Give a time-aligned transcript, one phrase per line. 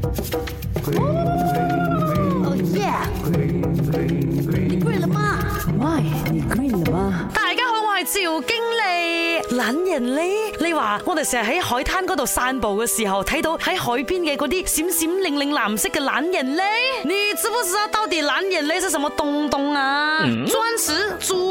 [7.32, 9.56] 大家好，我是赵经理。
[9.56, 10.20] 蓝人呢？
[10.60, 16.62] 你话我哋成日喺海滩嗰度散步嘅时候，睇到喺海边嘅嗰啲闪闪亮亮蓝色嘅蓝人呢？
[17.04, 20.20] 你知不知道到底蓝人呢是什么东东啊？
[20.20, 21.49] 钻石珠。